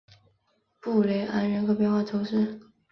[0.79, 2.59] 布雷昂人口变化图示